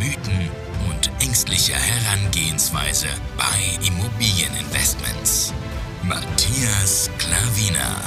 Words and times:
Mythen 0.00 0.48
und 0.88 1.10
ängstliche 1.22 1.74
Herangehensweise 1.74 3.08
bei 3.36 3.86
Immobilieninvestments. 3.86 5.52
Matthias 6.02 7.10
Klavina. 7.18 8.00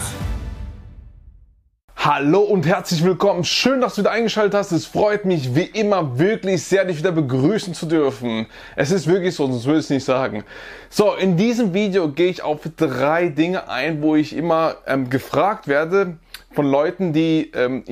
Hallo 1.95 2.39
und 2.39 2.65
herzlich 2.65 3.03
willkommen. 3.03 3.43
Schön, 3.43 3.79
dass 3.79 3.93
du 3.93 4.01
wieder 4.01 4.09
eingeschaltet 4.09 4.55
hast. 4.55 4.71
Es 4.71 4.87
freut 4.87 5.25
mich 5.25 5.53
wie 5.53 5.65
immer 5.65 6.17
wirklich 6.17 6.63
sehr, 6.63 6.83
dich 6.85 6.97
wieder 6.97 7.11
begrüßen 7.11 7.75
zu 7.75 7.85
dürfen. 7.85 8.47
Es 8.75 8.89
ist 8.89 9.05
wirklich 9.05 9.35
so, 9.35 9.45
sonst 9.45 9.65
würde 9.65 9.77
ich 9.77 9.85
es 9.85 9.91
nicht 9.91 10.05
sagen. 10.05 10.43
So, 10.89 11.13
in 11.13 11.37
diesem 11.37 11.75
Video 11.75 12.09
gehe 12.09 12.31
ich 12.31 12.41
auf 12.41 12.61
drei 12.75 13.27
Dinge 13.27 13.69
ein, 13.69 14.01
wo 14.01 14.15
ich 14.15 14.35
immer 14.35 14.77
ähm, 14.87 15.11
gefragt 15.11 15.67
werde 15.67 16.17
von 16.53 16.65
Leuten, 16.65 17.13
die 17.13 17.51
ähm, 17.53 17.83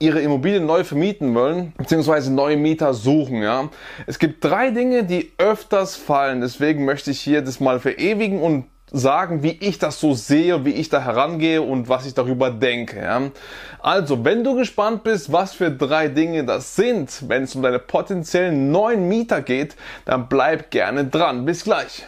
ihre 0.00 0.20
Immobilien 0.20 0.66
neu 0.66 0.82
vermieten 0.82 1.32
wollen, 1.34 1.72
beziehungsweise 1.76 2.32
neue 2.32 2.56
Mieter 2.56 2.94
suchen, 2.94 3.42
ja. 3.42 3.68
Es 4.06 4.18
gibt 4.18 4.42
drei 4.42 4.70
Dinge, 4.70 5.04
die 5.04 5.32
öfters 5.38 5.94
fallen. 5.94 6.40
Deswegen 6.40 6.84
möchte 6.84 7.10
ich 7.10 7.20
hier 7.20 7.42
das 7.42 7.60
mal 7.60 7.78
verewigen 7.78 8.40
und 8.40 8.64
sagen, 8.92 9.42
wie 9.42 9.56
ich 9.60 9.78
das 9.78 10.00
so 10.00 10.14
sehe, 10.14 10.64
wie 10.64 10.72
ich 10.72 10.88
da 10.88 11.04
herangehe 11.04 11.62
und 11.62 11.88
was 11.88 12.06
ich 12.06 12.14
darüber 12.14 12.50
denke. 12.50 13.00
Ja? 13.00 13.30
Also, 13.78 14.24
wenn 14.24 14.42
du 14.42 14.56
gespannt 14.56 15.04
bist, 15.04 15.32
was 15.32 15.52
für 15.52 15.70
drei 15.70 16.08
Dinge 16.08 16.44
das 16.44 16.76
sind, 16.76 17.28
wenn 17.28 17.44
es 17.44 17.54
um 17.54 17.62
deine 17.62 17.78
potenziellen 17.78 18.72
neuen 18.72 19.06
Mieter 19.06 19.42
geht, 19.42 19.76
dann 20.06 20.28
bleib 20.28 20.70
gerne 20.70 21.04
dran. 21.04 21.44
Bis 21.44 21.64
gleich. 21.64 22.04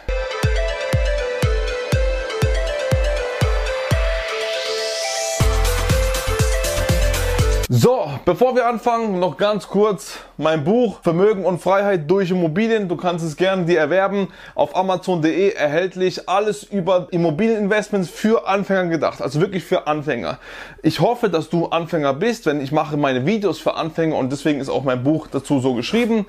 So, 7.75 8.07
bevor 8.23 8.55
wir 8.55 8.67
anfangen, 8.67 9.19
noch 9.19 9.35
ganz 9.35 9.67
kurz 9.67 10.19
mein 10.37 10.63
Buch 10.63 10.99
Vermögen 11.01 11.43
und 11.43 11.59
Freiheit 11.59 12.07
durch 12.07 12.29
Immobilien. 12.29 12.87
Du 12.87 12.95
kannst 12.95 13.25
es 13.25 13.35
gerne 13.35 13.65
dir 13.65 13.79
erwerben. 13.79 14.27
Auf 14.53 14.75
amazon.de 14.75 15.53
erhältlich. 15.53 16.29
Alles 16.29 16.61
über 16.61 17.07
Immobilieninvestments 17.09 18.11
für 18.11 18.47
Anfänger 18.47 18.89
gedacht. 18.89 19.23
Also 19.23 19.41
wirklich 19.41 19.63
für 19.63 19.87
Anfänger. 19.87 20.37
Ich 20.83 20.99
hoffe, 20.99 21.31
dass 21.31 21.49
du 21.49 21.65
Anfänger 21.65 22.13
bist, 22.13 22.45
wenn 22.45 22.61
ich 22.61 22.71
mache 22.71 22.95
meine 22.95 23.25
Videos 23.25 23.57
für 23.57 23.73
Anfänger 23.73 24.17
und 24.17 24.31
deswegen 24.31 24.59
ist 24.59 24.69
auch 24.69 24.83
mein 24.83 25.03
Buch 25.03 25.25
dazu 25.31 25.59
so 25.59 25.73
geschrieben 25.73 26.27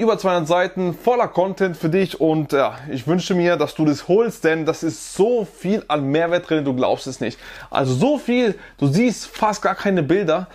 über 0.00 0.16
200 0.16 0.46
Seiten 0.46 0.94
voller 0.94 1.26
Content 1.26 1.76
für 1.76 1.88
dich 1.88 2.20
und 2.20 2.52
ja, 2.52 2.78
ich 2.88 3.08
wünsche 3.08 3.34
mir, 3.34 3.56
dass 3.56 3.74
du 3.74 3.84
das 3.84 4.06
holst, 4.06 4.44
denn 4.44 4.64
das 4.64 4.84
ist 4.84 5.14
so 5.14 5.44
viel 5.44 5.84
an 5.88 6.04
Mehrwert 6.04 6.48
drin, 6.48 6.64
du 6.64 6.72
glaubst 6.72 7.08
es 7.08 7.20
nicht. 7.20 7.36
Also 7.68 7.94
so 7.94 8.16
viel, 8.16 8.54
du 8.78 8.86
siehst 8.86 9.26
fast 9.26 9.60
gar 9.60 9.74
keine 9.74 10.04
Bilder 10.04 10.46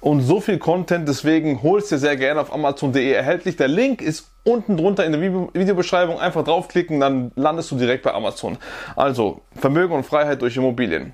und 0.00 0.20
so 0.22 0.40
viel 0.40 0.58
Content, 0.58 1.08
deswegen 1.08 1.62
holst 1.62 1.90
dir 1.90 1.98
sehr 1.98 2.16
gerne 2.16 2.40
auf 2.40 2.52
amazon.de 2.52 3.12
erhältlich. 3.12 3.56
Der 3.56 3.68
Link 3.68 4.00
ist 4.00 4.30
unten 4.44 4.76
drunter 4.76 5.04
in 5.04 5.12
der 5.12 5.20
Videobeschreibung. 5.52 6.18
Einfach 6.18 6.42
draufklicken, 6.42 7.00
dann 7.00 7.32
landest 7.36 7.70
du 7.70 7.76
direkt 7.76 8.04
bei 8.04 8.14
Amazon. 8.14 8.56
Also 8.96 9.42
Vermögen 9.54 9.94
und 9.94 10.04
Freiheit 10.04 10.40
durch 10.40 10.56
Immobilien. 10.56 11.12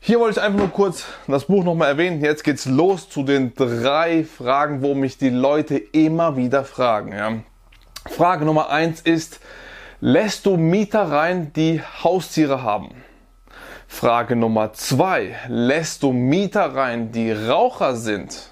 Hier 0.00 0.20
wollte 0.20 0.38
ich 0.38 0.44
einfach 0.44 0.58
nur 0.58 0.68
kurz 0.68 1.04
das 1.26 1.44
Buch 1.46 1.64
nochmal 1.64 1.88
erwähnen. 1.88 2.22
Jetzt 2.22 2.44
geht's 2.44 2.66
los 2.66 3.08
zu 3.08 3.22
den 3.22 3.54
drei 3.54 4.24
Fragen, 4.24 4.82
wo 4.82 4.94
mich 4.94 5.18
die 5.18 5.30
Leute 5.30 5.76
immer 5.76 6.36
wieder 6.36 6.64
fragen. 6.64 7.12
Ja. 7.12 7.32
Frage 8.06 8.44
Nummer 8.44 8.70
eins 8.70 9.00
ist, 9.00 9.40
lässt 10.00 10.44
du 10.46 10.56
Mieter 10.56 11.10
rein, 11.10 11.52
die 11.54 11.80
Haustiere 12.02 12.62
haben? 12.62 12.90
Frage 13.94 14.34
Nummer 14.34 14.72
zwei. 14.72 15.36
Lässt 15.46 16.02
du 16.02 16.12
Mieter 16.12 16.74
rein, 16.74 17.12
die 17.12 17.30
Raucher 17.30 17.94
sind? 17.94 18.50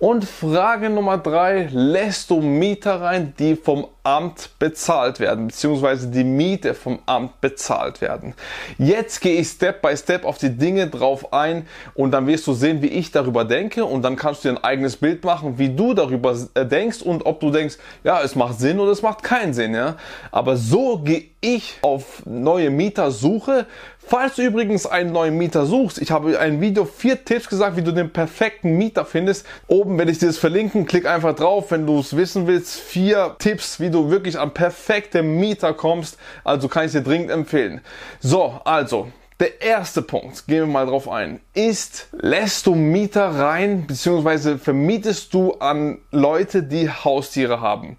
Und 0.00 0.24
Frage 0.24 0.90
Nummer 0.90 1.16
drei, 1.18 1.68
lässt 1.70 2.30
du 2.30 2.40
Mieter 2.40 3.00
rein, 3.00 3.34
die 3.38 3.54
vom 3.54 3.86
Amt 4.02 4.50
bezahlt 4.58 5.20
werden, 5.20 5.48
beziehungsweise 5.48 6.08
die 6.08 6.24
Miete 6.24 6.72
vom 6.72 7.00
Amt 7.04 7.40
bezahlt 7.40 8.00
werden. 8.00 8.34
Jetzt 8.78 9.20
gehe 9.20 9.40
ich 9.40 9.48
Step 9.48 9.82
by 9.82 9.96
Step 9.96 10.24
auf 10.24 10.38
die 10.38 10.56
Dinge 10.56 10.86
drauf 10.86 11.32
ein 11.32 11.66
und 11.94 12.12
dann 12.12 12.26
wirst 12.26 12.46
du 12.46 12.54
sehen, 12.54 12.80
wie 12.80 12.86
ich 12.86 13.10
darüber 13.10 13.44
denke 13.44 13.84
und 13.84 14.02
dann 14.02 14.16
kannst 14.16 14.44
du 14.44 14.48
dir 14.48 14.56
ein 14.56 14.64
eigenes 14.64 14.96
Bild 14.96 15.24
machen, 15.24 15.58
wie 15.58 15.68
du 15.68 15.92
darüber 15.92 16.34
äh, 16.54 16.64
denkst 16.64 17.02
und 17.02 17.26
ob 17.26 17.40
du 17.40 17.50
denkst, 17.50 17.76
ja, 18.02 18.22
es 18.22 18.34
macht 18.34 18.58
Sinn 18.58 18.80
oder 18.80 18.92
es 18.92 19.02
macht 19.02 19.22
keinen 19.22 19.52
Sinn, 19.52 19.74
ja. 19.74 19.96
Aber 20.30 20.56
so 20.56 20.98
gehe 20.98 21.24
ich 21.40 21.74
auf 21.82 22.22
neue 22.24 22.70
Mietersuche. 22.70 23.66
Falls 24.10 24.36
du 24.36 24.42
übrigens 24.42 24.86
einen 24.86 25.12
neuen 25.12 25.36
Mieter 25.36 25.66
suchst, 25.66 26.00
ich 26.00 26.10
habe 26.10 26.38
ein 26.40 26.62
Video 26.62 26.86
vier 26.86 27.26
Tipps 27.26 27.46
gesagt, 27.46 27.76
wie 27.76 27.82
du 27.82 27.92
den 27.92 28.10
perfekten 28.10 28.78
Mieter 28.78 29.04
findest. 29.04 29.44
Oben 29.66 29.98
werde 29.98 30.10
ich 30.10 30.18
dir 30.18 30.28
das 30.28 30.38
verlinken. 30.38 30.86
Klick 30.86 31.04
einfach 31.04 31.36
drauf, 31.36 31.72
wenn 31.72 31.86
du 31.86 32.00
es 32.00 32.16
wissen 32.16 32.46
willst. 32.46 32.80
Vier 32.80 33.36
Tipps, 33.38 33.80
wie 33.80 33.90
du 33.90 34.08
wirklich 34.08 34.38
am 34.38 34.54
perfekten 34.54 35.38
Mieter 35.38 35.74
kommst. 35.74 36.16
Also 36.42 36.68
kann 36.68 36.86
ich 36.86 36.92
dir 36.92 37.02
dringend 37.02 37.30
empfehlen. 37.30 37.82
So, 38.18 38.58
also 38.64 39.08
der 39.40 39.60
erste 39.60 40.00
Punkt, 40.00 40.46
gehen 40.46 40.60
wir 40.60 40.66
mal 40.66 40.86
drauf 40.86 41.06
ein, 41.06 41.40
ist, 41.52 42.08
lässt 42.12 42.66
du 42.66 42.74
Mieter 42.74 43.26
rein, 43.26 43.86
beziehungsweise 43.86 44.56
vermietest 44.56 45.34
du 45.34 45.52
an 45.60 45.98
Leute, 46.12 46.62
die 46.62 46.88
Haustiere 46.88 47.60
haben? 47.60 47.98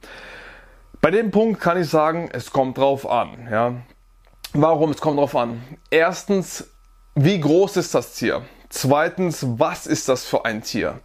Bei 1.01 1.11
dem 1.11 1.29
Punkt 1.29 1.61
kann 1.61 1.79
ich 1.79 1.87
sagen, 1.87 2.29
es 2.33 2.49
kommt 2.49 2.79
drauf 2.79 3.07
an. 3.07 3.47
Ja. 3.51 3.75
Warum? 4.61 4.91
Es 4.91 4.99
kommt 4.99 5.17
drauf 5.17 5.37
an. 5.37 5.61
Erstens, 5.89 6.67
wie 7.15 7.39
groß 7.39 7.77
ist 7.77 7.95
das 7.95 8.15
Tier? 8.15 8.41
Zweitens, 8.67 9.45
was 9.57 9.87
ist 9.87 10.09
das 10.09 10.25
für 10.25 10.43
ein 10.43 10.63
Tier? 10.63 10.99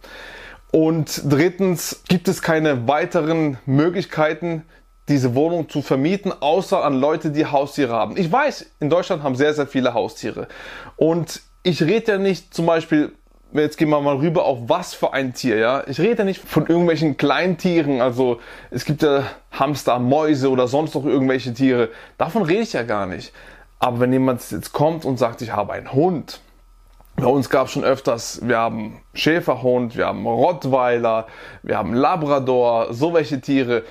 Und 0.71 1.21
drittens, 1.23 2.03
gibt 2.09 2.27
es 2.27 2.41
keine 2.41 2.89
weiteren 2.89 3.57
Möglichkeiten, 3.65 4.63
diese 5.07 5.35
Wohnung 5.35 5.69
zu 5.69 5.81
vermieten, 5.81 6.33
außer 6.33 6.83
an 6.83 6.99
Leute, 6.99 7.31
die 7.31 7.45
Haustiere 7.45 7.93
haben. 7.93 8.17
Ich 8.17 8.29
weiß, 8.29 8.65
in 8.81 8.89
Deutschland 8.89 9.23
haben 9.23 9.35
sehr, 9.35 9.53
sehr 9.53 9.67
viele 9.67 9.93
Haustiere. 9.93 10.49
Und 10.97 11.41
ich 11.63 11.81
rede 11.81 12.11
ja 12.11 12.17
nicht 12.17 12.53
zum 12.53 12.65
Beispiel 12.65 13.13
jetzt 13.61 13.77
gehen 13.77 13.89
wir 13.89 14.01
mal 14.01 14.17
rüber 14.17 14.45
auf 14.45 14.59
was 14.67 14.93
für 14.93 15.13
ein 15.13 15.33
Tier, 15.33 15.57
ja. 15.57 15.83
Ich 15.87 15.99
rede 15.99 16.25
nicht 16.25 16.41
von 16.41 16.67
irgendwelchen 16.67 17.17
Kleintieren, 17.17 18.01
also 18.01 18.39
es 18.71 18.85
gibt 18.85 19.03
ja 19.03 19.23
Hamster, 19.51 19.99
Mäuse 19.99 20.49
oder 20.49 20.67
sonst 20.67 20.95
noch 20.95 21.05
irgendwelche 21.05 21.53
Tiere. 21.53 21.89
Davon 22.17 22.43
rede 22.43 22.61
ich 22.61 22.73
ja 22.73 22.83
gar 22.83 23.05
nicht. 23.05 23.33
Aber 23.79 23.99
wenn 23.99 24.13
jemand 24.13 24.49
jetzt 24.51 24.73
kommt 24.73 25.05
und 25.05 25.17
sagt, 25.17 25.41
ich 25.41 25.51
habe 25.51 25.73
einen 25.73 25.91
Hund, 25.93 26.39
bei 27.17 27.27
uns 27.27 27.49
gab 27.49 27.67
es 27.67 27.73
schon 27.73 27.83
öfters, 27.83 28.41
wir 28.43 28.57
haben 28.57 29.01
Schäferhund, 29.13 29.95
wir 29.95 30.07
haben 30.07 30.25
Rottweiler, 30.25 31.27
wir 31.63 31.77
haben 31.77 31.93
Labrador, 31.93 32.93
so 32.93 33.13
welche 33.13 33.39
Tiere. 33.39 33.83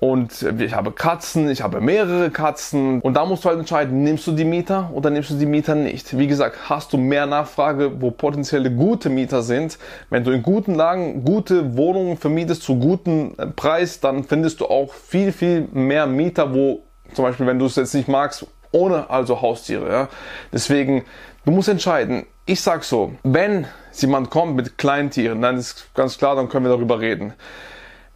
Und 0.00 0.46
ich 0.58 0.74
habe 0.74 0.92
Katzen, 0.92 1.50
ich 1.50 1.60
habe 1.60 1.82
mehrere 1.82 2.30
Katzen. 2.30 3.02
Und 3.02 3.14
da 3.14 3.26
musst 3.26 3.44
du 3.44 3.50
halt 3.50 3.58
entscheiden, 3.58 4.02
nimmst 4.02 4.26
du 4.26 4.32
die 4.32 4.46
Mieter 4.46 4.90
oder 4.94 5.10
nimmst 5.10 5.28
du 5.28 5.34
die 5.34 5.44
Mieter 5.44 5.74
nicht. 5.74 6.16
Wie 6.16 6.26
gesagt, 6.26 6.70
hast 6.70 6.94
du 6.94 6.96
mehr 6.96 7.26
Nachfrage, 7.26 8.00
wo 8.00 8.10
potenzielle 8.10 8.70
gute 8.70 9.10
Mieter 9.10 9.42
sind. 9.42 9.78
Wenn 10.08 10.24
du 10.24 10.30
in 10.30 10.42
guten 10.42 10.74
Lagen 10.74 11.22
gute 11.22 11.76
Wohnungen 11.76 12.16
vermietest 12.16 12.62
zu 12.62 12.78
guten 12.78 13.34
äh, 13.36 13.48
Preis, 13.48 14.00
dann 14.00 14.24
findest 14.24 14.60
du 14.60 14.66
auch 14.66 14.90
viel, 14.94 15.32
viel 15.32 15.68
mehr 15.70 16.06
Mieter, 16.06 16.54
wo 16.54 16.82
zum 17.12 17.26
Beispiel, 17.26 17.46
wenn 17.46 17.58
du 17.58 17.66
es 17.66 17.76
jetzt 17.76 17.94
nicht 17.94 18.08
magst, 18.08 18.46
ohne 18.72 19.10
also 19.10 19.42
Haustiere. 19.42 19.92
Ja? 19.92 20.08
Deswegen, 20.50 21.04
du 21.44 21.50
musst 21.50 21.68
entscheiden. 21.68 22.24
Ich 22.46 22.62
sag 22.62 22.84
so, 22.84 23.12
wenn 23.22 23.66
jemand 23.92 24.30
kommt 24.30 24.56
mit 24.56 24.78
Kleintieren, 24.78 25.42
dann 25.42 25.58
ist 25.58 25.94
ganz 25.94 26.16
klar, 26.16 26.36
dann 26.36 26.48
können 26.48 26.64
wir 26.64 26.72
darüber 26.72 27.00
reden. 27.00 27.34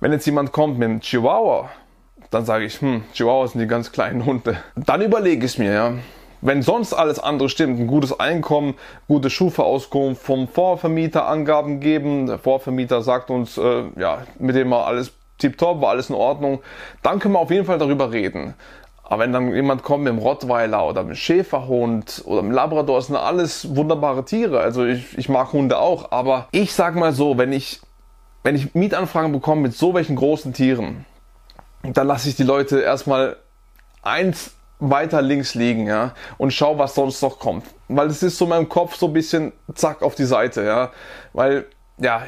Wenn 0.00 0.12
jetzt 0.12 0.26
jemand 0.26 0.52
kommt 0.52 0.78
mit 0.78 0.88
einem 0.88 1.00
Chihuahua, 1.00 1.70
dann 2.30 2.44
sage 2.44 2.64
ich, 2.64 2.80
hm, 2.80 3.04
Chihuahua 3.12 3.48
sind 3.48 3.60
die 3.60 3.66
ganz 3.66 3.92
kleinen 3.92 4.24
Hunde. 4.24 4.56
Dann 4.76 5.00
überlege 5.02 5.46
ich 5.46 5.58
mir, 5.58 5.72
ja. 5.72 5.92
Wenn 6.40 6.60
sonst 6.60 6.92
alles 6.92 7.18
andere 7.18 7.48
stimmt, 7.48 7.80
ein 7.80 7.86
gutes 7.86 8.20
Einkommen, 8.20 8.74
gute 9.08 9.30
Schufa-Auskunft 9.30 10.22
vom 10.22 10.46
Vorvermieter 10.46 11.26
Angaben 11.26 11.80
geben, 11.80 12.26
der 12.26 12.38
Vorvermieter 12.38 13.00
sagt 13.00 13.30
uns, 13.30 13.56
äh, 13.56 13.84
ja, 13.96 14.24
mit 14.38 14.54
dem 14.54 14.70
war 14.70 14.86
alles 14.86 15.12
tiptop, 15.38 15.80
war 15.80 15.90
alles 15.90 16.10
in 16.10 16.16
Ordnung, 16.16 16.60
dann 17.02 17.18
können 17.18 17.34
wir 17.34 17.40
auf 17.40 17.50
jeden 17.50 17.64
Fall 17.64 17.78
darüber 17.78 18.12
reden. 18.12 18.54
Aber 19.04 19.22
wenn 19.22 19.32
dann 19.32 19.54
jemand 19.54 19.82
kommt 19.82 20.04
mit 20.04 20.12
einem 20.12 20.22
Rottweiler 20.22 20.86
oder 20.86 21.02
einem 21.02 21.14
Schäferhund 21.14 22.22
oder 22.24 22.40
einem 22.40 22.50
Labrador, 22.50 22.96
das 22.96 23.08
sind 23.08 23.16
alles 23.16 23.76
wunderbare 23.76 24.24
Tiere. 24.24 24.60
Also 24.60 24.84
ich, 24.84 25.16
ich 25.18 25.28
mag 25.28 25.52
Hunde 25.52 25.78
auch. 25.78 26.10
Aber 26.10 26.48
ich 26.52 26.72
sag 26.72 26.94
mal 26.94 27.12
so, 27.12 27.36
wenn 27.36 27.52
ich 27.52 27.80
wenn 28.44 28.54
ich 28.54 28.74
Mietanfragen 28.74 29.32
bekomme 29.32 29.62
mit 29.62 29.74
so 29.74 29.94
welchen 29.94 30.14
großen 30.14 30.52
Tieren, 30.52 31.06
dann 31.82 32.06
lasse 32.06 32.28
ich 32.28 32.36
die 32.36 32.44
Leute 32.44 32.80
erstmal 32.80 33.36
eins 34.02 34.52
weiter 34.78 35.22
links 35.22 35.54
liegen, 35.54 35.86
ja, 35.86 36.12
und 36.36 36.52
schau, 36.52 36.78
was 36.78 36.94
sonst 36.94 37.22
noch 37.22 37.38
kommt. 37.38 37.64
Weil 37.88 38.08
es 38.08 38.22
ist 38.22 38.36
so 38.36 38.44
in 38.44 38.50
meinem 38.50 38.68
Kopf 38.68 38.96
so 38.96 39.06
ein 39.06 39.12
bisschen 39.12 39.52
zack 39.74 40.02
auf 40.02 40.14
die 40.14 40.24
Seite, 40.24 40.62
ja. 40.62 40.90
Weil, 41.32 41.64
ja, 41.98 42.22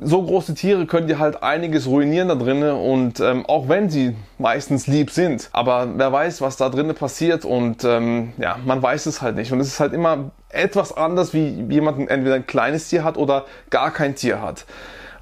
so 0.00 0.22
große 0.22 0.54
Tiere 0.54 0.86
können 0.86 1.06
dir 1.06 1.18
halt 1.18 1.42
einiges 1.42 1.86
ruinieren 1.86 2.28
da 2.28 2.34
drinnen 2.34 2.74
und 2.74 3.20
ähm, 3.20 3.44
auch 3.46 3.68
wenn 3.68 3.90
sie 3.90 4.16
meistens 4.38 4.86
lieb 4.86 5.10
sind, 5.10 5.50
aber 5.52 5.86
wer 5.96 6.10
weiß, 6.10 6.40
was 6.40 6.56
da 6.56 6.70
drinnen 6.70 6.94
passiert 6.94 7.44
und 7.44 7.84
ähm, 7.84 8.32
ja, 8.38 8.58
man 8.64 8.82
weiß 8.82 9.04
es 9.06 9.20
halt 9.20 9.36
nicht 9.36 9.52
und 9.52 9.60
es 9.60 9.68
ist 9.68 9.78
halt 9.78 9.92
immer 9.92 10.30
etwas 10.48 10.96
anders, 10.96 11.34
wie 11.34 11.48
jemand 11.68 12.08
entweder 12.10 12.36
ein 12.36 12.46
kleines 12.46 12.88
Tier 12.88 13.04
hat 13.04 13.18
oder 13.18 13.44
gar 13.68 13.90
kein 13.90 14.14
Tier 14.14 14.40
hat 14.40 14.64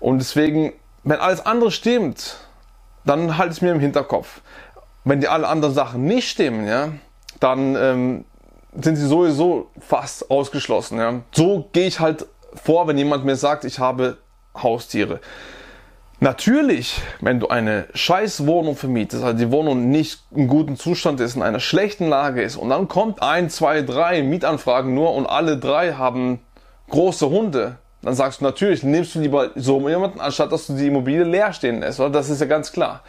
und 0.00 0.19
deswegen, 0.19 0.73
wenn 1.05 1.19
alles 1.19 1.45
andere 1.45 1.71
stimmt, 1.71 2.37
dann 3.05 3.39
halt 3.39 3.53
es 3.53 3.61
mir 3.61 3.73
im 3.73 3.81
Hinterkopf. 3.81 4.41
Wenn 5.05 5.21
die 5.21 5.29
alle 5.29 5.49
anderen 5.49 5.75
Sachen 5.75 6.05
nicht 6.05 6.29
stimmen, 6.29 6.67
ja, 6.67 6.91
dann 7.41 7.77
ähm, 7.77 8.25
sind 8.75 8.97
sie 8.97 9.06
sowieso 9.06 9.71
fast 9.81 10.31
ausgeschlossen. 10.31 10.99
Ja. 10.99 11.21
So 11.33 11.69
gehe 11.73 11.87
ich 11.87 12.00
halt 12.00 12.27
vor, 12.55 12.87
wenn 12.89 12.99
jemand 12.99 13.25
mir 13.25 13.37
sagt, 13.37 13.65
ich 13.65 13.79
habe 13.79 14.19
Haustiere. 14.55 15.21
Natürlich, 16.21 17.01
wenn 17.21 17.39
du 17.39 17.47
eine 17.47 17.87
scheiß 17.94 18.44
Wohnung 18.47 18.75
vermietest, 18.75 19.23
also 19.23 19.39
die 19.39 19.53
Wohnung 19.53 19.89
nicht 19.89 20.21
in 20.35 20.49
gutem 20.49 20.77
Zustand 20.77 21.21
ist, 21.21 21.37
in 21.37 21.43
einer 21.43 21.61
schlechten 21.61 22.09
Lage 22.09 22.43
ist 22.43 22.56
und 22.56 22.71
dann 22.71 22.89
kommt 22.89 23.23
ein, 23.23 23.51
zwei, 23.51 23.83
drei 23.83 24.23
Mietanfragen 24.25 24.94
nur 24.94 25.15
und 25.15 25.27
alle 25.27 25.59
drei 25.59 25.93
haben 25.93 26.41
große 26.91 27.29
Hunde, 27.29 27.77
dann 28.03 28.15
sagst 28.15 28.41
du 28.41 28.45
natürlich, 28.45 28.83
nimmst 28.83 29.15
du 29.15 29.21
lieber 29.21 29.50
so 29.56 29.89
jemanden, 29.89 30.21
anstatt 30.21 30.53
dass 30.53 30.67
du 30.69 30.75
die 30.75 30.87
Immobilie 30.87 31.25
leer 31.25 31.53
stehen 31.53 31.81
lässt, 31.81 31.99
oder? 31.99 32.11
Das 32.11 32.31
ist 32.31 32.41
ja 32.41 32.47
ganz 32.47 32.73
klar. 32.73 33.03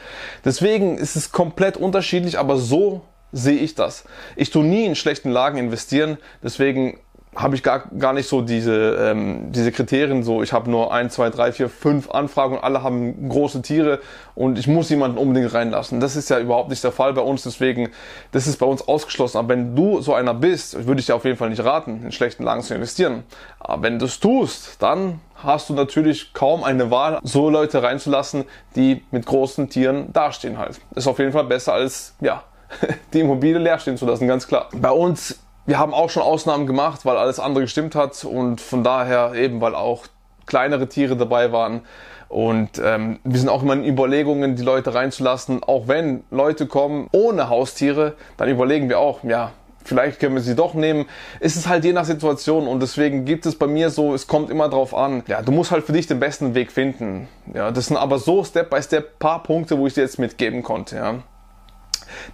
Deswegen 0.43 0.97
ist 0.97 1.15
es 1.15 1.31
komplett 1.31 1.77
unterschiedlich, 1.77 2.39
aber 2.39 2.57
so 2.57 3.01
sehe 3.31 3.57
ich 3.57 3.75
das. 3.75 4.05
Ich 4.35 4.49
tue 4.49 4.63
nie 4.63 4.85
in 4.85 4.95
schlechten 4.95 5.29
Lagen 5.29 5.57
investieren, 5.57 6.17
deswegen 6.43 6.99
habe 7.35 7.55
ich 7.55 7.61
gar, 7.61 7.83
gar 7.97 8.13
nicht 8.13 8.27
so 8.27 8.41
diese, 8.41 8.95
ähm, 8.99 9.51
diese 9.51 9.71
Kriterien, 9.71 10.23
so 10.23 10.41
ich 10.41 10.51
habe 10.51 10.69
nur 10.69 10.91
ein, 10.91 11.11
zwei, 11.11 11.29
drei, 11.29 11.51
vier, 11.51 11.69
fünf 11.69 12.09
Anfragen 12.09 12.55
und 12.55 12.63
alle 12.63 12.81
haben 12.81 13.29
große 13.29 13.61
Tiere 13.61 13.99
und 14.33 14.57
ich 14.57 14.67
muss 14.67 14.89
jemanden 14.89 15.17
unbedingt 15.17 15.53
reinlassen. 15.53 15.99
Das 15.99 16.15
ist 16.15 16.29
ja 16.29 16.39
überhaupt 16.39 16.69
nicht 16.69 16.83
der 16.83 16.91
Fall 16.91 17.13
bei 17.13 17.21
uns, 17.21 17.43
deswegen, 17.43 17.89
das 18.31 18.47
ist 18.47 18.57
bei 18.57 18.65
uns 18.65 18.87
ausgeschlossen. 18.87 19.37
Aber 19.37 19.49
wenn 19.49 19.75
du 19.75 20.01
so 20.01 20.15
einer 20.15 20.33
bist, 20.33 20.87
würde 20.87 21.01
ich 21.01 21.05
dir 21.05 21.15
auf 21.15 21.23
jeden 21.23 21.37
Fall 21.37 21.49
nicht 21.49 21.63
raten, 21.63 22.01
in 22.03 22.11
schlechten 22.11 22.43
Lagen 22.43 22.63
zu 22.63 22.73
investieren. 22.73 23.23
Aber 23.59 23.83
wenn 23.83 23.99
du 23.99 24.05
es 24.05 24.19
tust, 24.19 24.81
dann 24.81 25.21
hast 25.35 25.69
du 25.69 25.73
natürlich 25.73 26.33
kaum 26.33 26.63
eine 26.63 26.89
Wahl, 26.89 27.19
so 27.23 27.49
Leute 27.49 27.83
reinzulassen, 27.83 28.45
die 28.75 29.03
mit 29.11 29.27
großen 29.27 29.69
Tieren 29.69 30.11
dastehen 30.13 30.57
halt. 30.57 30.81
Ist 30.95 31.07
auf 31.07 31.19
jeden 31.19 31.31
Fall 31.31 31.45
besser 31.45 31.73
als, 31.73 32.15
ja, 32.21 32.43
die 33.13 33.19
Immobilie 33.19 33.59
leer 33.59 33.77
stehen 33.77 33.97
zu 33.97 34.05
lassen, 34.07 34.27
ganz 34.27 34.47
klar. 34.47 34.69
Bei 34.73 34.91
uns 34.91 35.39
wir 35.69 35.77
haben 35.77 35.93
auch 35.93 36.09
schon 36.09 36.23
Ausnahmen 36.23 36.65
gemacht, 36.65 37.05
weil 37.05 37.15
alles 37.15 37.39
andere 37.39 37.65
gestimmt 37.65 37.93
hat 37.93 38.25
und 38.25 38.59
von 38.59 38.83
daher 38.83 39.35
eben, 39.35 39.61
weil 39.61 39.75
auch 39.75 40.07
kleinere 40.47 40.89
Tiere 40.89 41.15
dabei 41.15 41.51
waren. 41.51 41.81
Und 42.27 42.81
ähm, 42.83 43.19
wir 43.23 43.39
sind 43.39 43.49
auch 43.49 43.61
immer 43.61 43.73
in 43.73 43.85
Überlegungen, 43.85 44.55
die 44.55 44.63
Leute 44.63 44.95
reinzulassen. 44.95 45.63
Auch 45.63 45.87
wenn 45.87 46.23
Leute 46.31 46.65
kommen 46.65 47.07
ohne 47.11 47.49
Haustiere, 47.49 48.15
dann 48.37 48.49
überlegen 48.49 48.89
wir 48.89 48.97
auch, 48.97 49.23
ja, 49.23 49.51
vielleicht 49.83 50.19
können 50.19 50.33
wir 50.33 50.41
sie 50.41 50.55
doch 50.55 50.73
nehmen. 50.73 51.05
Es 51.39 51.55
ist 51.55 51.67
halt 51.67 51.85
je 51.85 51.93
nach 51.93 52.05
Situation 52.05 52.67
und 52.67 52.81
deswegen 52.81 53.25
gibt 53.25 53.45
es 53.45 53.55
bei 53.55 53.67
mir 53.67 53.91
so, 53.91 54.15
es 54.15 54.25
kommt 54.25 54.49
immer 54.49 54.69
drauf 54.69 54.95
an. 54.95 55.21
Ja, 55.27 55.43
du 55.43 55.51
musst 55.51 55.69
halt 55.69 55.85
für 55.85 55.93
dich 55.93 56.07
den 56.07 56.19
besten 56.19 56.55
Weg 56.55 56.71
finden. 56.71 57.27
Ja, 57.53 57.69
das 57.69 57.85
sind 57.85 57.97
aber 57.97 58.17
so 58.17 58.43
Step 58.43 58.71
by 58.71 58.81
Step 58.81 59.19
paar 59.19 59.43
Punkte, 59.43 59.77
wo 59.77 59.85
ich 59.85 59.93
dir 59.93 60.01
jetzt 60.01 60.17
mitgeben 60.17 60.63
konnte. 60.63 60.95
Ja. 60.95 61.15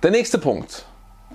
Der 0.03 0.11
nächste 0.11 0.37
Punkt 0.37 0.85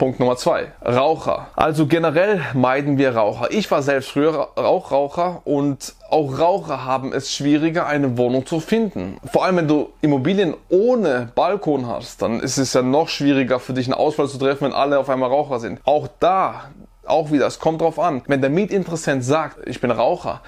Punkt 0.00 0.18
Nummer 0.18 0.38
zwei, 0.38 0.68
Raucher. 0.82 1.48
Also 1.56 1.86
generell 1.86 2.40
meiden 2.54 2.96
wir 2.96 3.16
Raucher. 3.16 3.48
Ich 3.50 3.70
war 3.70 3.82
selbst 3.82 4.12
früher 4.12 4.48
auch 4.56 4.90
Raucher 4.90 5.42
und 5.44 5.94
auch 6.08 6.38
Raucher 6.38 6.86
haben 6.86 7.12
es 7.12 7.34
schwieriger, 7.34 7.86
eine 7.86 8.16
Wohnung 8.16 8.46
zu 8.46 8.60
finden. 8.60 9.18
Vor 9.30 9.44
allem, 9.44 9.58
wenn 9.58 9.68
du 9.68 9.90
Immobilien 10.00 10.54
ohne 10.70 11.30
Balkon 11.34 11.86
hast, 11.86 12.22
dann 12.22 12.40
ist 12.40 12.56
es 12.56 12.72
ja 12.72 12.80
noch 12.80 13.10
schwieriger 13.10 13.60
für 13.60 13.74
dich 13.74 13.88
eine 13.88 13.98
Auswahl 13.98 14.26
zu 14.26 14.38
treffen, 14.38 14.68
wenn 14.68 14.72
alle 14.72 14.98
auf 14.98 15.10
einmal 15.10 15.28
Raucher 15.28 15.60
sind. 15.60 15.82
Auch 15.84 16.08
da, 16.18 16.70
auch 17.04 17.30
wieder, 17.30 17.46
es 17.46 17.58
kommt 17.58 17.82
drauf 17.82 17.98
an. 17.98 18.22
Wenn 18.26 18.40
der 18.40 18.48
Mietinteressent 18.48 19.22
sagt, 19.22 19.68
ich 19.68 19.82
bin 19.82 19.90
Raucher 19.90 20.40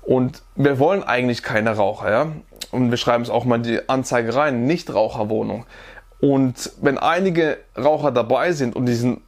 und 0.00 0.42
wir 0.56 0.78
wollen 0.78 1.02
eigentlich 1.02 1.42
keine 1.42 1.76
Raucher, 1.76 2.10
ja, 2.10 2.26
und 2.70 2.90
wir 2.90 2.96
schreiben 2.96 3.22
es 3.22 3.28
auch 3.28 3.44
mal 3.44 3.56
in 3.56 3.64
die 3.64 3.86
Anzeige 3.86 4.34
rein, 4.34 4.64
Nichtraucherwohnung 4.64 5.66
und 6.24 6.72
wenn 6.80 6.96
einige 6.96 7.58
Raucher 7.76 8.10
dabei 8.10 8.52
sind 8.52 8.74
und 8.74 8.86
die 8.86 8.94
sind 8.94 9.20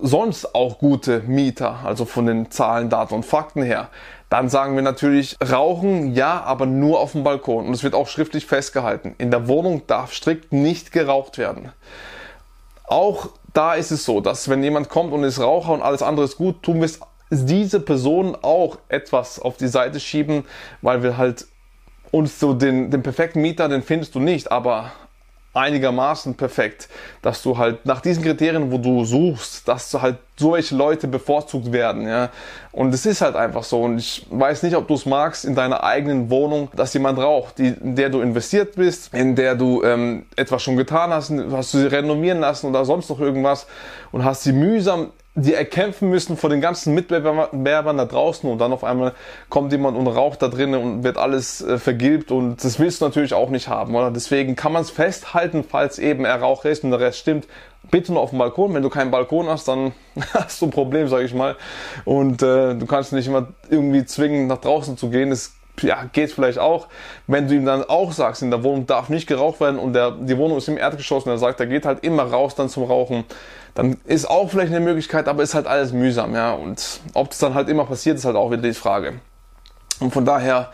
sonst 0.00 0.54
auch 0.54 0.78
gute 0.78 1.18
Mieter, 1.26 1.80
also 1.84 2.04
von 2.04 2.26
den 2.26 2.52
Zahlen, 2.52 2.90
Daten 2.90 3.12
und 3.12 3.26
Fakten 3.26 3.64
her, 3.64 3.88
dann 4.30 4.48
sagen 4.48 4.76
wir 4.76 4.82
natürlich, 4.82 5.36
rauchen 5.44 6.14
ja, 6.14 6.44
aber 6.44 6.66
nur 6.66 7.00
auf 7.00 7.10
dem 7.10 7.24
Balkon. 7.24 7.66
Und 7.66 7.74
es 7.74 7.82
wird 7.82 7.96
auch 7.96 8.06
schriftlich 8.06 8.46
festgehalten. 8.46 9.16
In 9.18 9.32
der 9.32 9.48
Wohnung 9.48 9.82
darf 9.88 10.12
strikt 10.12 10.52
nicht 10.52 10.92
geraucht 10.92 11.38
werden. 11.38 11.72
Auch 12.84 13.30
da 13.52 13.74
ist 13.74 13.90
es 13.90 14.04
so, 14.04 14.20
dass 14.20 14.48
wenn 14.48 14.62
jemand 14.62 14.88
kommt 14.88 15.12
und 15.12 15.24
ist 15.24 15.40
Raucher 15.40 15.72
und 15.72 15.82
alles 15.82 16.02
andere 16.02 16.24
ist 16.24 16.36
gut, 16.36 16.62
tun 16.62 16.76
wir 16.76 16.84
es 16.84 17.00
diese 17.30 17.80
Person 17.80 18.36
auch 18.42 18.78
etwas 18.88 19.40
auf 19.40 19.56
die 19.56 19.66
Seite 19.66 19.98
schieben, 19.98 20.44
weil 20.82 21.02
wir 21.02 21.16
halt 21.16 21.46
uns 22.12 22.38
so 22.38 22.54
den, 22.54 22.92
den 22.92 23.02
perfekten 23.02 23.42
Mieter, 23.42 23.68
den 23.68 23.82
findest 23.82 24.14
du 24.14 24.20
nicht, 24.20 24.52
aber 24.52 24.92
einigermaßen 25.54 26.34
perfekt, 26.34 26.88
dass 27.22 27.42
du 27.42 27.56
halt 27.56 27.86
nach 27.86 28.00
diesen 28.00 28.22
Kriterien, 28.24 28.70
wo 28.70 28.78
du 28.78 29.04
suchst, 29.04 29.66
dass 29.68 29.94
halt 29.94 30.18
solche 30.36 30.74
Leute 30.74 31.06
bevorzugt 31.06 31.72
werden, 31.72 32.06
ja. 32.08 32.30
Und 32.72 32.92
es 32.92 33.06
ist 33.06 33.20
halt 33.20 33.36
einfach 33.36 33.62
so. 33.62 33.82
Und 33.82 33.98
ich 33.98 34.26
weiß 34.30 34.64
nicht, 34.64 34.74
ob 34.76 34.88
du 34.88 34.94
es 34.94 35.06
magst 35.06 35.44
in 35.44 35.54
deiner 35.54 35.84
eigenen 35.84 36.28
Wohnung, 36.28 36.70
dass 36.74 36.92
jemand 36.92 37.20
raucht, 37.20 37.58
die, 37.58 37.68
in 37.68 37.94
der 37.94 38.10
du 38.10 38.20
investiert 38.20 38.74
bist, 38.74 39.14
in 39.14 39.36
der 39.36 39.54
du 39.54 39.82
ähm, 39.84 40.26
etwas 40.34 40.62
schon 40.62 40.76
getan 40.76 41.10
hast, 41.10 41.32
hast 41.52 41.72
du 41.72 41.78
sie 41.78 41.86
renovieren 41.86 42.40
lassen 42.40 42.66
oder 42.66 42.84
sonst 42.84 43.08
noch 43.08 43.20
irgendwas 43.20 43.66
und 44.10 44.24
hast 44.24 44.42
sie 44.42 44.52
mühsam 44.52 45.12
die 45.36 45.54
erkämpfen 45.54 46.10
müssen 46.10 46.36
vor 46.36 46.48
den 46.48 46.60
ganzen 46.60 46.94
Mitbewerbern 46.94 47.96
da 47.96 48.04
draußen 48.04 48.48
und 48.48 48.58
dann 48.58 48.72
auf 48.72 48.84
einmal 48.84 49.14
kommt 49.48 49.72
jemand 49.72 49.96
und 49.96 50.06
raucht 50.06 50.42
da 50.42 50.48
drinnen 50.48 50.80
und 50.80 51.04
wird 51.04 51.18
alles 51.18 51.60
äh, 51.60 51.78
vergilbt 51.78 52.30
und 52.30 52.62
das 52.62 52.78
willst 52.78 53.00
du 53.00 53.06
natürlich 53.06 53.34
auch 53.34 53.50
nicht 53.50 53.68
haben, 53.68 53.96
oder? 53.96 54.12
Deswegen 54.12 54.54
kann 54.54 54.72
man 54.72 54.82
es 54.82 54.90
festhalten, 54.90 55.64
falls 55.68 55.98
eben 55.98 56.24
er 56.24 56.40
Rauch 56.40 56.64
ist 56.64 56.84
und 56.84 56.90
der 56.90 57.00
Rest 57.00 57.18
stimmt. 57.18 57.48
Bitte 57.90 58.12
nur 58.12 58.22
auf 58.22 58.30
dem 58.30 58.38
Balkon. 58.38 58.72
Wenn 58.74 58.82
du 58.82 58.88
keinen 58.88 59.10
Balkon 59.10 59.48
hast, 59.48 59.68
dann 59.68 59.92
hast 60.34 60.62
du 60.62 60.66
ein 60.66 60.70
Problem, 60.70 61.08
sage 61.08 61.24
ich 61.24 61.34
mal. 61.34 61.56
Und 62.04 62.40
äh, 62.42 62.74
du 62.74 62.86
kannst 62.86 63.12
nicht 63.12 63.26
immer 63.26 63.48
irgendwie 63.68 64.04
zwingen, 64.04 64.46
nach 64.46 64.58
draußen 64.58 64.96
zu 64.96 65.10
gehen. 65.10 65.30
Das 65.30 65.52
ja, 65.80 66.04
geht 66.12 66.32
vielleicht 66.32 66.58
auch. 66.58 66.88
Wenn 67.26 67.48
du 67.48 67.54
ihm 67.54 67.64
dann 67.64 67.84
auch 67.84 68.12
sagst, 68.12 68.42
in 68.42 68.50
der 68.50 68.62
Wohnung 68.62 68.86
darf 68.86 69.08
nicht 69.08 69.26
geraucht 69.26 69.60
werden 69.60 69.78
und 69.78 69.92
der, 69.92 70.12
die 70.12 70.36
Wohnung 70.38 70.58
ist 70.58 70.68
im 70.68 70.78
Erdgeschoss 70.78 71.24
und 71.24 71.32
er 71.32 71.38
sagt, 71.38 71.60
er 71.60 71.66
geht 71.66 71.84
halt 71.84 72.04
immer 72.04 72.24
raus 72.24 72.54
dann 72.54 72.68
zum 72.68 72.84
Rauchen, 72.84 73.24
dann 73.74 73.98
ist 74.04 74.28
auch 74.30 74.50
vielleicht 74.50 74.72
eine 74.72 74.84
Möglichkeit, 74.84 75.26
aber 75.26 75.42
ist 75.42 75.54
halt 75.54 75.66
alles 75.66 75.92
mühsam, 75.92 76.34
ja. 76.34 76.52
Und 76.52 77.00
ob 77.14 77.30
das 77.30 77.38
dann 77.38 77.54
halt 77.54 77.68
immer 77.68 77.84
passiert, 77.84 78.16
ist 78.16 78.24
halt 78.24 78.36
auch 78.36 78.50
wieder 78.50 78.62
die 78.62 78.74
Frage. 78.74 79.14
Und 80.00 80.12
von 80.12 80.24
daher, 80.24 80.70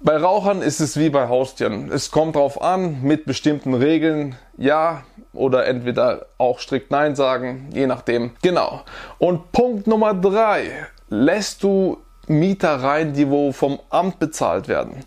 bei 0.00 0.16
Rauchern 0.16 0.62
ist 0.62 0.80
es 0.80 0.96
wie 0.96 1.10
bei 1.10 1.28
Haustieren. 1.28 1.90
Es 1.92 2.10
kommt 2.10 2.36
drauf 2.36 2.60
an, 2.60 3.02
mit 3.02 3.24
bestimmten 3.24 3.74
Regeln, 3.74 4.36
ja 4.56 5.04
oder 5.32 5.66
entweder 5.66 6.26
auch 6.38 6.58
strikt 6.58 6.90
Nein 6.90 7.14
sagen, 7.14 7.70
je 7.72 7.86
nachdem. 7.86 8.32
Genau. 8.42 8.82
Und 9.18 9.52
Punkt 9.52 9.86
Nummer 9.86 10.14
drei. 10.14 10.70
Lässt 11.08 11.62
du 11.62 11.98
Mieter 12.38 12.82
rein, 12.82 13.12
die 13.14 13.28
wo 13.28 13.52
vom 13.52 13.78
Amt 13.90 14.18
bezahlt 14.18 14.68
werden? 14.68 15.04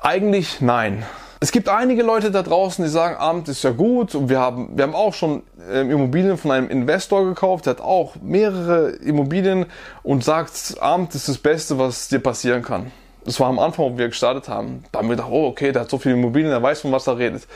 Eigentlich 0.00 0.60
nein. 0.60 1.04
Es 1.42 1.50
gibt 1.50 1.68
einige 1.68 2.04
Leute 2.04 2.30
da 2.30 2.42
draußen, 2.42 2.84
die 2.84 2.90
sagen, 2.90 3.16
Amt 3.18 3.48
ist 3.48 3.64
ja 3.64 3.70
gut 3.70 4.14
und 4.14 4.28
wir 4.28 4.38
haben, 4.38 4.76
wir 4.76 4.84
haben 4.84 4.94
auch 4.94 5.12
schon 5.12 5.42
äh, 5.68 5.80
Immobilien 5.80 6.38
von 6.38 6.52
einem 6.52 6.70
Investor 6.70 7.24
gekauft, 7.24 7.66
der 7.66 7.72
hat 7.72 7.80
auch 7.80 8.14
mehrere 8.22 8.90
Immobilien 8.90 9.66
und 10.04 10.22
sagt, 10.22 10.76
Amt 10.80 11.16
ist 11.16 11.28
das 11.28 11.38
Beste, 11.38 11.78
was 11.78 12.06
dir 12.06 12.20
passieren 12.20 12.62
kann. 12.62 12.92
Das 13.24 13.38
war 13.40 13.48
am 13.48 13.58
Anfang, 13.58 13.92
wo 13.92 13.98
wir 13.98 14.08
gestartet 14.08 14.48
haben. 14.48 14.84
Da 14.90 15.00
haben 15.00 15.08
wir 15.08 15.16
gedacht, 15.16 15.30
oh, 15.32 15.46
okay, 15.46 15.72
der 15.72 15.82
hat 15.82 15.90
so 15.90 15.98
viele 15.98 16.14
Immobilien, 16.14 16.50
der 16.50 16.62
weiß, 16.62 16.80
von 16.80 16.92
was 16.92 17.06
er 17.06 17.18
redet. 17.18 17.46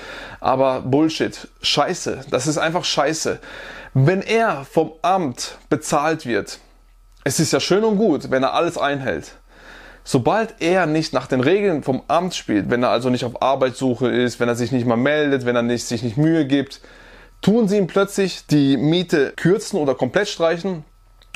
Aber 0.40 0.81
Bullshit. 0.81 1.49
Scheiße. 1.62 2.23
Das 2.31 2.47
ist 2.47 2.59
einfach 2.59 2.85
scheiße. 2.85 3.40
Wenn 3.95 4.23
er 4.23 4.64
vom 4.64 4.93
Amt 5.02 5.59
bezahlt 5.69 6.26
wird, 6.26 6.59
es 7.26 7.40
ist 7.40 7.52
ja 7.52 7.59
schön 7.59 7.83
und 7.83 7.97
gut, 7.97 8.30
wenn 8.30 8.45
er 8.45 8.54
alles 8.54 8.78
einhält. 8.78 9.33
Sobald 10.04 10.62
er 10.62 10.87
nicht 10.87 11.12
nach 11.12 11.26
den 11.26 11.40
Regeln 11.40 11.83
vom 11.83 12.04
Amt 12.06 12.37
spielt, 12.37 12.71
wenn 12.71 12.85
er 12.85 12.90
also 12.90 13.11
nicht 13.11 13.25
auf 13.25 13.42
Arbeitssuche 13.42 14.09
ist, 14.09 14.38
wenn 14.38 14.49
er 14.49 14.54
sich 14.54 14.71
nicht 14.71 14.87
mal 14.87 14.97
meldet, 14.97 15.45
wenn 15.45 15.56
er 15.56 15.62
nicht, 15.62 15.85
sich 15.87 16.04
nicht 16.04 16.16
Mühe 16.16 16.47
gibt, 16.47 16.80
tun 17.42 17.66
sie 17.66 17.78
ihm 17.78 17.88
plötzlich 17.88 18.47
die 18.47 18.76
Miete 18.76 19.33
kürzen 19.35 19.80
oder 19.80 19.97
komplett 19.97 20.28
streichen 20.28 20.85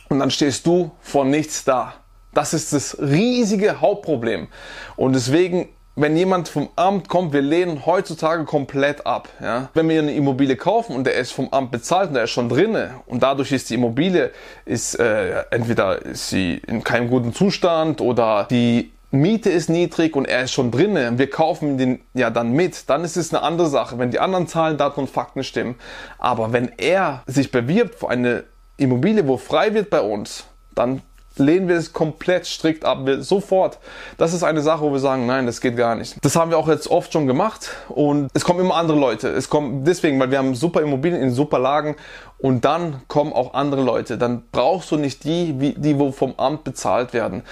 und 0.08 0.20
dann 0.20 0.30
stehst 0.30 0.64
du 0.64 0.92
vor 1.00 1.24
nichts 1.24 1.64
da. 1.64 1.94
Das 2.34 2.54
ist 2.54 2.72
das 2.72 2.96
riesige 3.00 3.80
Hauptproblem. 3.80 4.46
Und 4.94 5.14
deswegen 5.14 5.70
wenn 5.96 6.16
jemand 6.16 6.48
vom 6.48 6.68
Amt 6.76 7.08
kommt, 7.08 7.32
wir 7.32 7.42
lehnen 7.42 7.84
heutzutage 7.84 8.44
komplett 8.44 9.06
ab. 9.06 9.28
Ja? 9.40 9.68
Wenn 9.74 9.88
wir 9.88 10.00
eine 10.00 10.12
Immobilie 10.12 10.56
kaufen 10.56 10.94
und 10.94 11.04
der 11.04 11.14
ist 11.14 11.32
vom 11.32 11.48
Amt 11.50 11.70
bezahlt 11.70 12.08
und 12.08 12.14
der 12.14 12.24
ist 12.24 12.30
schon 12.30 12.48
drinne 12.48 12.94
und 13.06 13.22
dadurch 13.22 13.52
ist 13.52 13.70
die 13.70 13.74
Immobilie 13.74 14.30
ist 14.64 14.94
äh, 14.94 15.44
entweder 15.50 16.00
ist 16.04 16.30
sie 16.30 16.60
in 16.66 16.84
keinem 16.84 17.08
guten 17.08 17.32
Zustand 17.34 18.00
oder 18.00 18.46
die 18.50 18.92
Miete 19.12 19.50
ist 19.50 19.68
niedrig 19.68 20.14
und 20.14 20.26
er 20.26 20.44
ist 20.44 20.52
schon 20.52 20.70
drinne, 20.70 21.18
wir 21.18 21.28
kaufen 21.28 21.78
den 21.78 22.00
ja 22.14 22.30
dann 22.30 22.52
mit, 22.52 22.88
dann 22.88 23.02
ist 23.02 23.16
es 23.16 23.34
eine 23.34 23.42
andere 23.42 23.66
Sache, 23.66 23.98
wenn 23.98 24.12
die 24.12 24.20
anderen 24.20 24.46
Zahlen, 24.46 24.78
Daten 24.78 25.00
und 25.00 25.10
Fakten 25.10 25.42
stimmen. 25.42 25.74
Aber 26.18 26.52
wenn 26.52 26.70
er 26.78 27.24
sich 27.26 27.50
bewirbt 27.50 27.96
für 27.96 28.08
eine 28.08 28.44
Immobilie, 28.76 29.26
wo 29.26 29.36
frei 29.36 29.74
wird 29.74 29.90
bei 29.90 30.00
uns, 30.00 30.44
dann 30.76 31.02
lehnen 31.40 31.66
wir 31.66 31.76
es 31.76 31.92
komplett 31.92 32.46
strikt 32.46 32.84
ab. 32.84 33.00
Wir, 33.04 33.22
sofort. 33.22 33.78
Das 34.18 34.32
ist 34.32 34.44
eine 34.44 34.60
Sache, 34.60 34.82
wo 34.82 34.92
wir 34.92 35.00
sagen, 35.00 35.26
nein, 35.26 35.46
das 35.46 35.60
geht 35.60 35.76
gar 35.76 35.96
nicht. 35.96 36.16
Das 36.22 36.36
haben 36.36 36.50
wir 36.50 36.58
auch 36.58 36.68
jetzt 36.68 36.88
oft 36.88 37.12
schon 37.12 37.26
gemacht 37.26 37.70
und 37.88 38.30
es 38.34 38.44
kommen 38.44 38.60
immer 38.60 38.76
andere 38.76 38.98
Leute. 38.98 39.28
Es 39.28 39.50
kommen 39.50 39.84
deswegen, 39.84 40.20
weil 40.20 40.30
wir 40.30 40.38
haben 40.38 40.54
super 40.54 40.82
Immobilien 40.82 41.20
in 41.20 41.32
super 41.32 41.58
Lagen 41.58 41.96
und 42.42 42.64
dann 42.64 43.02
kommen 43.06 43.32
auch 43.32 43.54
andere 43.54 43.82
Leute. 43.82 44.16
Dann 44.16 44.42
brauchst 44.50 44.90
du 44.90 44.96
nicht 44.96 45.24
die, 45.24 45.60
wie, 45.60 45.74
die 45.74 45.98
wo 45.98 46.10
vom 46.10 46.34
Amt 46.38 46.64
bezahlt 46.64 47.12
werden. 47.12 47.42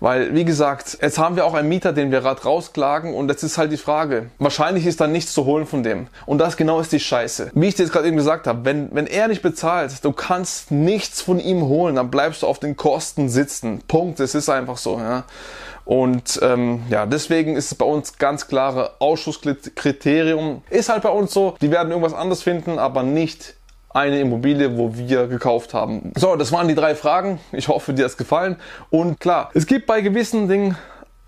Weil, 0.00 0.34
wie 0.34 0.44
gesagt, 0.44 0.98
jetzt 1.02 1.18
haben 1.18 1.36
wir 1.36 1.44
auch 1.44 1.54
einen 1.54 1.68
Mieter, 1.68 1.92
den 1.92 2.10
wir 2.10 2.20
gerade 2.20 2.42
rausklagen 2.42 3.14
und 3.14 3.28
jetzt 3.28 3.42
ist 3.42 3.58
halt 3.58 3.72
die 3.72 3.76
Frage. 3.76 4.30
Wahrscheinlich 4.38 4.86
ist 4.86 5.00
dann 5.00 5.12
nichts 5.12 5.34
zu 5.34 5.44
holen 5.44 5.66
von 5.66 5.82
dem. 5.82 6.06
Und 6.24 6.38
das 6.38 6.56
genau 6.56 6.80
ist 6.80 6.92
die 6.92 7.00
Scheiße. 7.00 7.50
Wie 7.54 7.68
ich 7.68 7.74
dir 7.74 7.82
jetzt 7.82 7.92
gerade 7.92 8.08
eben 8.08 8.16
gesagt 8.16 8.46
habe, 8.46 8.64
wenn, 8.64 8.94
wenn 8.94 9.06
er 9.06 9.28
nicht 9.28 9.42
bezahlt, 9.42 10.04
du 10.04 10.12
kannst 10.12 10.70
nichts 10.70 11.20
von 11.20 11.38
ihm 11.38 11.62
holen, 11.62 11.96
dann 11.96 12.10
bleibst 12.10 12.42
du 12.42 12.46
auf 12.46 12.58
den 12.58 12.76
Kosten 12.76 13.28
sitzen. 13.28 13.37
Punkt. 13.88 14.20
Es 14.20 14.34
ist 14.34 14.48
einfach 14.48 14.76
so, 14.76 14.98
ja. 14.98 15.24
Und 15.84 16.38
ähm, 16.42 16.82
ja, 16.90 17.06
deswegen 17.06 17.56
ist 17.56 17.72
es 17.72 17.74
bei 17.74 17.86
uns 17.86 18.18
ganz 18.18 18.46
klare 18.46 18.96
Ausschusskriterium. 18.98 20.62
Ist 20.68 20.90
halt 20.90 21.02
bei 21.02 21.08
uns 21.08 21.32
so, 21.32 21.56
die 21.62 21.70
werden 21.70 21.90
irgendwas 21.90 22.12
anderes 22.12 22.42
finden, 22.42 22.78
aber 22.78 23.02
nicht 23.02 23.54
eine 23.90 24.20
Immobilie, 24.20 24.76
wo 24.76 24.94
wir 24.96 25.26
gekauft 25.28 25.72
haben. 25.72 26.12
So, 26.14 26.36
das 26.36 26.52
waren 26.52 26.68
die 26.68 26.74
drei 26.74 26.94
Fragen. 26.94 27.40
Ich 27.52 27.68
hoffe, 27.68 27.94
dir 27.94 28.04
hat 28.04 28.10
es 28.10 28.16
gefallen. 28.18 28.56
Und 28.90 29.18
klar, 29.18 29.50
es 29.54 29.66
gibt 29.66 29.86
bei 29.86 30.02
gewissen 30.02 30.46
Dingen 30.46 30.76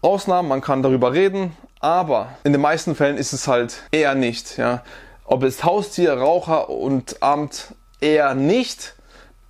Ausnahmen, 0.03 0.49
man 0.49 0.61
kann 0.61 0.83
darüber 0.83 1.13
reden, 1.13 1.57
aber 1.81 2.29
in 2.45 2.53
den 2.53 2.61
meisten 2.61 2.95
Fällen 2.95 3.17
ist 3.17 3.33
es 3.33 3.49
halt 3.49 3.83
eher 3.93 4.15
nicht. 4.15 4.59
Ja. 4.59 4.83
Ob 5.25 5.43
es 5.43 5.65
Haustier, 5.65 6.15
Raucher 6.15 6.69
und 6.69 7.23
Amt 7.23 7.75
eher 8.01 8.35
nicht. 8.35 8.95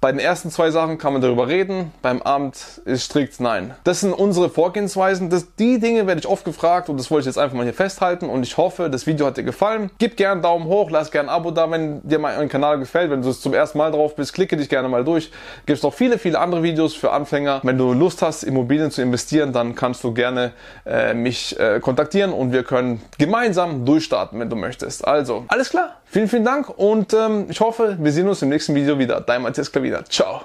Bei 0.01 0.13
den 0.13 0.19
ersten 0.19 0.51
zwei 0.51 0.71
Sachen 0.71 0.97
kann 0.97 1.13
man 1.13 1.21
darüber 1.21 1.47
reden, 1.47 1.93
beim 2.01 2.23
Amt 2.23 2.81
ist 2.87 3.05
strikt 3.05 3.39
nein. 3.39 3.75
Das 3.85 4.01
sind 4.01 4.15
unsere 4.15 4.49
Vorgehensweisen. 4.49 5.29
Das, 5.29 5.55
die 5.57 5.79
Dinge 5.79 6.07
werde 6.07 6.21
ich 6.21 6.27
oft 6.27 6.47
gefragt 6.47 6.89
und 6.89 6.97
das 6.97 7.11
wollte 7.11 7.25
ich 7.25 7.27
jetzt 7.27 7.37
einfach 7.37 7.55
mal 7.55 7.65
hier 7.65 7.75
festhalten 7.75 8.31
und 8.31 8.43
ich 8.43 8.57
hoffe, 8.57 8.89
das 8.89 9.07
Video 9.07 9.27
hat 9.27 9.37
dir 9.37 9.43
gefallen. 9.43 9.91
Gib 9.99 10.17
gerne 10.17 10.33
einen 10.33 10.43
Daumen 10.43 10.65
hoch, 10.65 10.91
lass 10.91 11.11
gerne 11.11 11.29
ein 11.29 11.35
Abo 11.35 11.51
da, 11.51 11.71
wenn 11.71 12.01
dir 12.03 12.19
mein 12.19 12.49
Kanal 12.49 12.79
gefällt. 12.79 13.11
Wenn 13.11 13.21
du 13.21 13.31
zum 13.31 13.53
ersten 13.53 13.77
Mal 13.77 13.93
drauf 13.93 14.17
bist, 14.17 14.33
klicke 14.33 14.57
dich 14.57 14.71
gerne 14.71 14.89
mal 14.89 15.05
durch. 15.05 15.31
Gibt 15.67 15.77
es 15.77 15.83
noch 15.83 15.93
viele, 15.93 16.17
viele 16.17 16.39
andere 16.39 16.63
Videos 16.63 16.95
für 16.95 17.13
Anfänger. 17.13 17.61
Wenn 17.63 17.77
du 17.77 17.93
Lust 17.93 18.23
hast, 18.23 18.43
Immobilien 18.43 18.91
zu 18.91 19.03
investieren, 19.03 19.53
dann 19.53 19.75
kannst 19.75 20.03
du 20.03 20.15
gerne 20.15 20.53
äh, 20.87 21.13
mich 21.13 21.61
äh, 21.61 21.79
kontaktieren 21.79 22.33
und 22.33 22.53
wir 22.53 22.63
können 22.63 23.03
gemeinsam 23.19 23.85
durchstarten, 23.85 24.41
wenn 24.41 24.49
du 24.49 24.57
möchtest. 24.57 25.07
Also, 25.07 25.45
alles 25.49 25.69
klar. 25.69 26.00
Vielen, 26.13 26.27
vielen 26.27 26.45
Dank 26.45 26.69
und 26.69 27.15
ähm, 27.15 27.47
ich 27.49 27.61
hoffe, 27.61 27.97
wir 28.01 28.11
sehen 28.11 28.29
uns 28.29 28.43
im 28.43 28.49
nächsten 28.49 28.75
Video 28.75 28.99
wieder. 28.99 29.21
Dein 29.21 29.43
Matthias 29.43 29.71
Klavier. 29.71 30.05
Ciao. 30.09 30.43